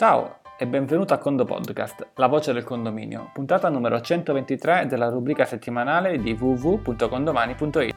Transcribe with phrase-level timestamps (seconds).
[0.00, 5.44] Ciao e benvenuto a Condo Podcast, la voce del condominio, puntata numero 123 della rubrica
[5.44, 7.94] settimanale di www.condomani.it.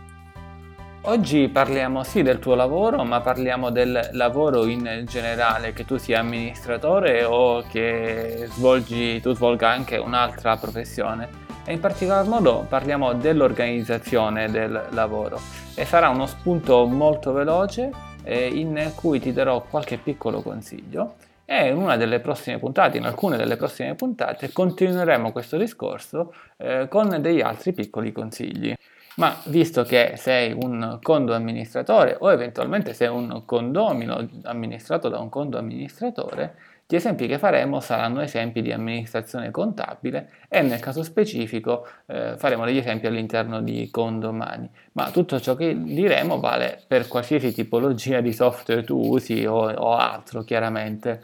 [1.04, 6.20] Oggi parliamo sì del tuo lavoro, ma parliamo del lavoro in generale, che tu sia
[6.20, 11.30] amministratore o che svolgi, tu svolga anche un'altra professione.
[11.64, 15.40] E in particolar modo parliamo dell'organizzazione del lavoro
[15.74, 17.90] e sarà uno spunto molto veloce
[18.24, 21.16] eh, in cui ti darò qualche piccolo consiglio
[21.46, 26.88] e in una delle prossime puntate, in alcune delle prossime puntate, continueremo questo discorso eh,
[26.90, 28.74] con degli altri piccoli consigli.
[29.16, 35.30] Ma visto che sei un condo amministratore o eventualmente sei un condomino amministrato da un
[35.30, 36.56] condo amministratore,
[36.86, 42.66] gli esempi che faremo saranno esempi di amministrazione contabile e nel caso specifico eh, faremo
[42.66, 44.70] degli esempi all'interno di condomani.
[44.94, 49.96] Ma tutto ciò che diremo vale per qualsiasi tipologia di software tu usi o, o
[49.96, 51.22] altro, chiaramente.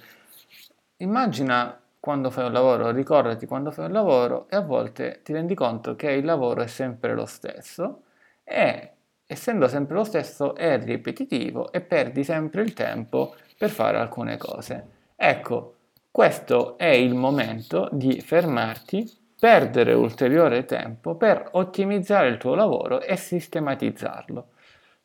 [1.02, 5.56] Immagina quando fai un lavoro, ricordati quando fai un lavoro e a volte ti rendi
[5.56, 8.04] conto che il lavoro è sempre lo stesso
[8.44, 8.92] e
[9.26, 14.88] essendo sempre lo stesso è ripetitivo e perdi sempre il tempo per fare alcune cose.
[15.16, 15.76] Ecco,
[16.12, 23.16] questo è il momento di fermarti, perdere ulteriore tempo per ottimizzare il tuo lavoro e
[23.16, 24.48] sistematizzarlo.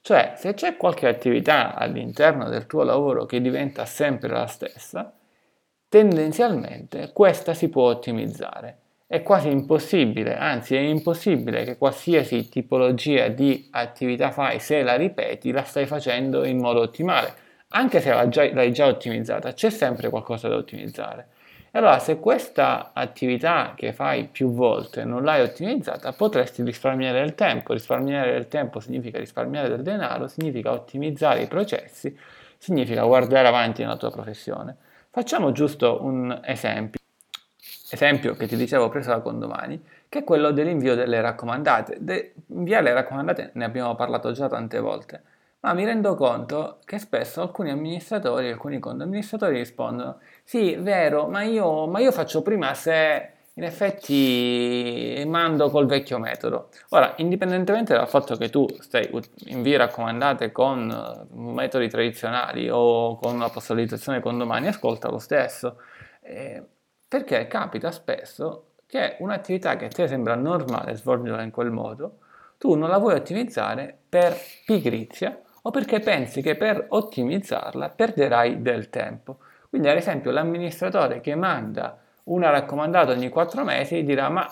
[0.00, 5.12] Cioè, se c'è qualche attività all'interno del tuo lavoro che diventa sempre la stessa,
[5.94, 8.78] tendenzialmente questa si può ottimizzare.
[9.06, 15.52] È quasi impossibile, anzi è impossibile che qualsiasi tipologia di attività fai, se la ripeti,
[15.52, 17.42] la stai facendo in modo ottimale
[17.76, 21.28] anche se l'hai già, ottimizzata, c'è sempre qualcosa da ottimizzare.
[21.70, 27.34] E allora se questa attività che fai più volte non l'hai ottimizzata, potresti risparmiare del
[27.36, 27.72] tempo.
[27.72, 32.16] Risparmiare del tempo significa risparmiare del denaro, significa ottimizzare i processi,
[32.58, 34.76] significa guardare avanti nella tua professione.
[35.14, 36.98] Facciamo giusto un esempio.
[37.88, 41.98] Esempio che ti dicevo preso da condomani, che è quello dell'invio delle raccomandate.
[42.00, 45.22] De- inviare le raccomandate ne abbiamo parlato già tante volte
[45.60, 51.86] ma mi rendo conto che spesso alcuni amministratori, alcuni condoamministratori rispondono sì, vero, ma io,
[51.86, 56.70] ma io faccio prima se in effetti mando col vecchio metodo.
[56.90, 59.08] Ora, indipendentemente dal fatto che tu stai
[59.46, 65.80] invii raccomandate con eh, metodi tradizionali o con una postalizzazione con domani, ascolta lo stesso.
[66.20, 66.62] Eh,
[67.06, 72.18] perché capita spesso che un'attività che a te sembra normale svolgerla in quel modo,
[72.58, 78.90] tu non la vuoi ottimizzare per pigrizia o perché pensi che per ottimizzarla perderai del
[78.90, 79.38] tempo.
[79.68, 84.48] Quindi ad esempio l'amministratore che manda una raccomandata ogni 4 mesi dirà ma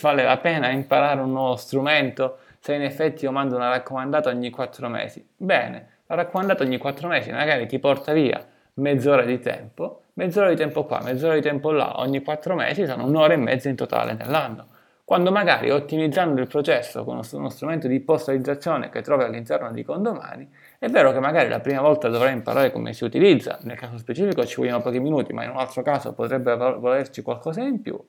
[0.00, 4.50] vale la pena imparare un nuovo strumento se in effetti io mando una raccomandata ogni
[4.50, 5.26] 4 mesi.
[5.36, 8.44] Bene, la raccomandata ogni 4 mesi magari ti porta via
[8.74, 13.06] mezz'ora di tempo, mezz'ora di tempo qua, mezz'ora di tempo là, ogni 4 mesi sono
[13.06, 14.66] un'ora e mezza in totale nell'anno
[15.10, 20.48] quando magari ottimizzando il processo con uno strumento di postalizzazione che trovi all'interno di condomani,
[20.78, 24.46] è vero che magari la prima volta dovrai imparare come si utilizza, nel caso specifico
[24.46, 28.00] ci vogliono pochi minuti, ma in un altro caso potrebbe volerci qualcosa in più,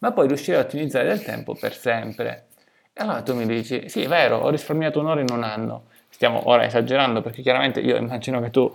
[0.00, 2.48] ma poi riuscire a ottimizzare del tempo per sempre.
[2.92, 5.84] E allora tu mi dici, sì, è vero, ho risparmiato un'ora in un anno.
[6.10, 8.70] Stiamo ora esagerando perché chiaramente io immagino che tu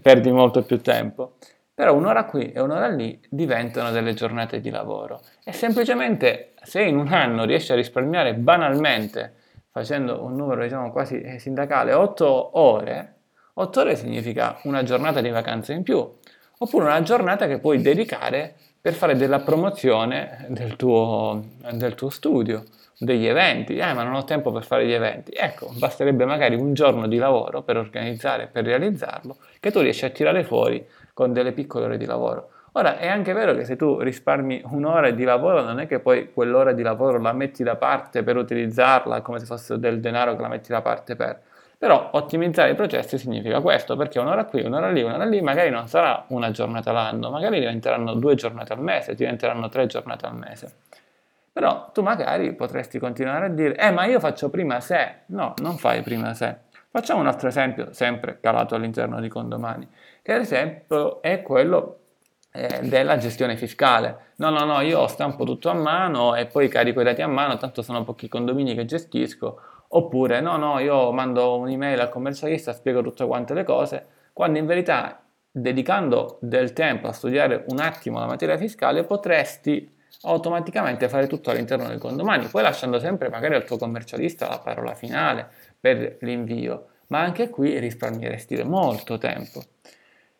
[0.00, 1.32] perdi molto più tempo.
[1.76, 5.20] Però un'ora qui e un'ora lì diventano delle giornate di lavoro.
[5.44, 9.34] E semplicemente se in un anno riesci a risparmiare banalmente,
[9.70, 13.16] facendo un numero diciamo quasi eh, sindacale, 8 ore,
[13.52, 15.98] 8 ore significa una giornata di vacanza in più,
[16.56, 22.64] oppure una giornata che puoi dedicare per fare della promozione del tuo, del tuo studio,
[22.98, 23.76] degli eventi.
[23.76, 25.32] Eh, ma non ho tempo per fare gli eventi.
[25.34, 30.10] Ecco, basterebbe magari un giorno di lavoro per organizzare, per realizzarlo, che tu riesci a
[30.10, 32.50] tirare fuori con delle piccole ore di lavoro.
[32.72, 36.30] Ora, è anche vero che se tu risparmi un'ora di lavoro, non è che poi
[36.30, 40.42] quell'ora di lavoro la metti da parte per utilizzarla come se fosse del denaro che
[40.42, 41.40] la metti da parte per.
[41.78, 45.88] Però ottimizzare i processi significa questo, perché un'ora qui, un'ora lì, un'ora lì, magari non
[45.88, 50.74] sarà una giornata l'anno, magari diventeranno due giornate al mese, diventeranno tre giornate al mese.
[51.52, 55.22] Però tu magari potresti continuare a dire, eh ma io faccio prima se.
[55.26, 56.64] No, non fai prima se.
[56.90, 59.86] Facciamo un altro esempio, sempre calato all'interno di condomani,
[60.22, 61.98] che ad esempio è quello
[62.52, 64.32] eh, della gestione fiscale.
[64.36, 67.58] No, no, no, io stampo tutto a mano e poi carico i dati a mano,
[67.58, 69.60] tanto sono pochi condomini che gestisco.
[69.96, 74.66] Oppure, no, no, io mando un'email al commercialista, spiego tutte quante le cose, quando in
[74.66, 79.90] verità, dedicando del tempo a studiare un attimo la materia fiscale, potresti
[80.24, 84.94] automaticamente fare tutto all'interno del condomani, poi lasciando sempre magari al tuo commercialista la parola
[84.94, 85.48] finale
[85.80, 89.62] per l'invio, ma anche qui risparmieresti molto tempo.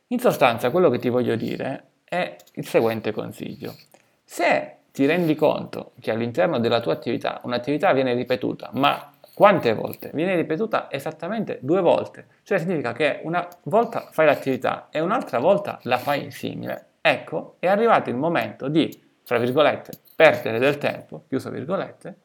[0.09, 3.75] In sostanza, quello che ti voglio dire è il seguente consiglio.
[4.23, 10.13] Se ti rendi conto che all'interno della tua attività un'attività viene ripetuta, ma quante volte?
[10.15, 15.79] Viene ripetuta esattamente due volte, cioè significa che una volta fai l'attività e un'altra volta
[15.83, 16.87] la fai simile.
[17.03, 22.17] Ecco, è arrivato il momento di, fra virgolette, perdere del tempo, chiuso virgolette,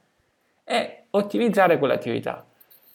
[0.64, 2.46] e ottimizzare quell'attività.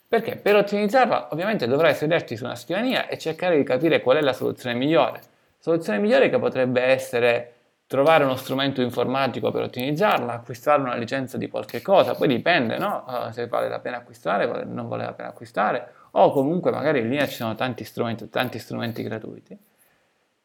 [0.07, 0.35] Perché?
[0.37, 4.33] Per ottimizzarla ovviamente dovrai sederti su una scrivania e cercare di capire qual è la
[4.33, 5.21] soluzione migliore.
[5.59, 7.56] Soluzione migliore che potrebbe essere
[7.87, 13.05] trovare uno strumento informatico per ottimizzarla, acquistare una licenza di qualche cosa, poi dipende no?
[13.07, 17.09] uh, se vale la pena acquistare, non vale la pena acquistare, o comunque magari in
[17.09, 19.57] linea ci sono tanti strumenti, tanti strumenti gratuiti.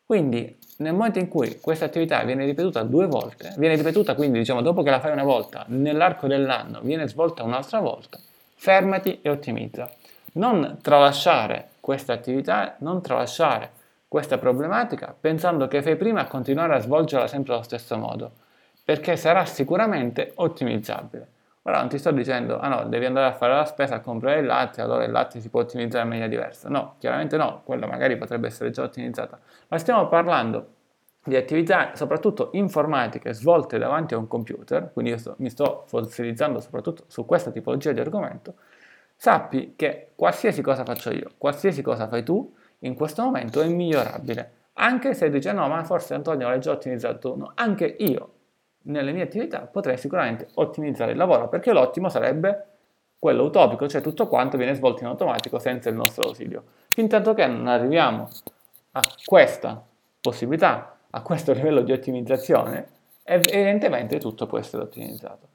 [0.06, 4.62] Quindi nel momento in cui questa attività viene ripetuta due volte, viene ripetuta quindi diciamo
[4.62, 8.21] dopo che la fai una volta, nell'arco dell'anno viene svolta un'altra volta,
[8.55, 9.91] fermati e ottimizza.
[10.35, 13.71] Non tralasciare questa attività, non tralasciare
[14.12, 18.32] questa problematica pensando che fai prima a continuare a svolgerla sempre allo stesso modo,
[18.85, 21.26] perché sarà sicuramente ottimizzabile.
[21.62, 24.41] Ora non ti sto dicendo, ah no, devi andare a fare la spesa a comprare
[24.41, 26.69] il latte, allora il latte si può ottimizzare in maniera diversa.
[26.69, 29.41] No, chiaramente no, quello magari potrebbe essere già ottimizzata.
[29.69, 30.67] Ma stiamo parlando
[31.25, 36.61] di attività soprattutto informatiche svolte davanti a un computer, quindi io sto, mi sto fossilizzando
[36.61, 38.56] soprattutto su questa tipologia di argomento,
[39.17, 42.53] sappi che qualsiasi cosa faccio io, qualsiasi cosa fai tu,
[42.84, 44.52] in questo momento è migliorabile.
[44.75, 48.32] Anche se dice no, ma forse Antonio l'hai già ottimizzato tu, anche io
[48.84, 52.67] nelle mie attività potrei sicuramente ottimizzare il lavoro, perché l'ottimo sarebbe
[53.19, 56.64] quello utopico, cioè tutto quanto viene svolto in automatico senza il nostro ausilio.
[56.88, 58.29] Fin tanto che non arriviamo
[58.93, 59.81] a questa
[60.20, 62.88] possibilità, a questo livello di ottimizzazione,
[63.23, 65.52] evidentemente tutto può essere ottimizzato.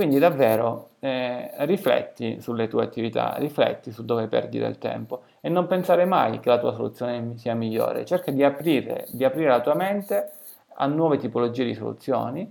[0.00, 5.66] Quindi davvero eh, rifletti sulle tue attività, rifletti su dove perdi del tempo e non
[5.66, 8.06] pensare mai che la tua soluzione sia migliore.
[8.06, 10.30] Cerca di aprire, di aprire la tua mente
[10.76, 12.50] a nuove tipologie di soluzioni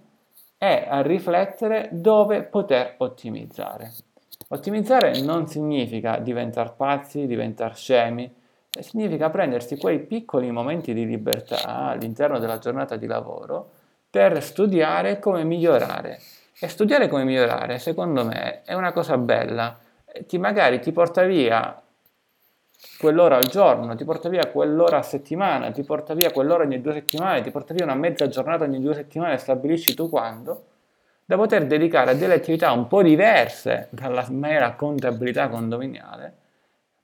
[0.59, 3.93] e a riflettere dove poter ottimizzare.
[4.49, 8.31] Ottimizzare non significa diventare pazzi, diventare scemi,
[8.79, 13.71] significa prendersi quei piccoli momenti di libertà all'interno della giornata di lavoro
[14.07, 16.19] per studiare come migliorare
[16.59, 19.77] e studiare come migliorare, secondo me, è una cosa bella.
[20.27, 21.81] Ti magari ti porta via
[22.97, 26.93] quell'ora al giorno, ti porta via quell'ora a settimana, ti porta via quell'ora ogni due
[26.93, 30.65] settimane, ti porta via una mezza giornata ogni due settimane, stabilisci tu quando,
[31.25, 36.33] da poter dedicare a delle attività un po' diverse dalla mera contabilità condominiale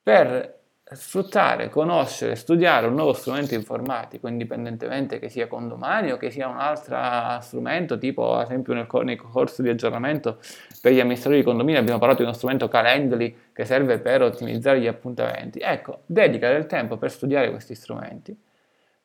[0.01, 0.59] per
[0.91, 7.41] sfruttare, conoscere, studiare un nuovo strumento informatico, indipendentemente che sia condominio, che sia un altro
[7.41, 10.37] strumento, tipo ad esempio nel, nei corsi di aggiornamento
[10.81, 14.79] per gli amministratori di condominio abbiamo parlato di uno strumento Calendly che serve per ottimizzare
[14.79, 15.59] gli appuntamenti.
[15.59, 18.37] Ecco, dedica del tempo per studiare questi strumenti,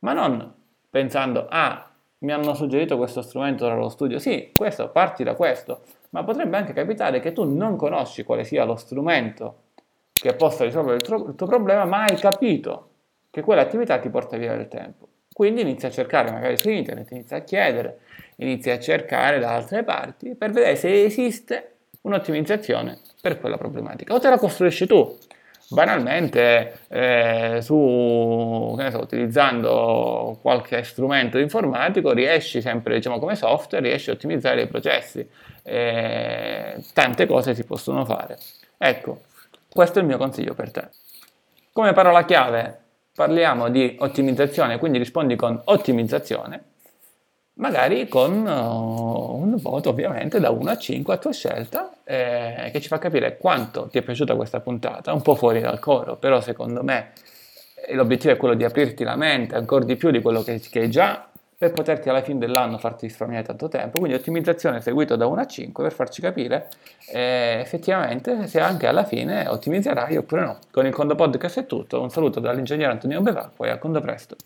[0.01, 0.53] ma non
[0.91, 1.89] pensando, ah,
[2.19, 4.19] mi hanno suggerito questo strumento, ora lo studio.
[4.19, 5.81] Sì, questo, parti da questo,
[6.11, 9.69] ma potrebbe anche capitare che tu non conosci quale sia lo strumento
[10.21, 12.89] che possa risolvere il tuo, il tuo problema, ma hai capito
[13.31, 15.09] che quell'attività ti porta via del tempo.
[15.33, 18.01] Quindi inizi a cercare magari su internet, inizi a chiedere,
[18.37, 24.13] inizi a cercare da altre parti per vedere se esiste un'ottimizzazione per quella problematica.
[24.13, 25.17] O te la costruisci tu,
[25.69, 34.15] banalmente eh, su, so, utilizzando qualche strumento informatico riesci sempre, diciamo come software, riesci a
[34.15, 35.27] ottimizzare i processi.
[35.63, 38.37] Eh, tante cose si possono fare.
[38.77, 39.21] Ecco,
[39.73, 40.89] questo è il mio consiglio per te.
[41.73, 42.79] Come parola chiave
[43.15, 46.65] parliamo di ottimizzazione, quindi rispondi con ottimizzazione,
[47.55, 52.81] magari con uh, un voto ovviamente da 1 a 5 a tua scelta, eh, che
[52.81, 56.41] ci fa capire quanto ti è piaciuta questa puntata, un po' fuori dal coro, però
[56.41, 57.13] secondo me
[57.93, 61.30] l'obiettivo è quello di aprirti la mente ancora di più di quello che, che già
[61.61, 63.99] per poterti alla fine dell'anno farti risparmiare tanto tempo.
[63.99, 66.69] Quindi ottimizzazione seguito da 1 a 5 per farci capire
[67.13, 70.59] eh, effettivamente se anche alla fine ottimizzerai oppure no.
[70.71, 72.01] Con il Condo Podcast è tutto.
[72.01, 74.37] Un saluto dall'ingegnere Antonio Bevà, poi a Condo Presto.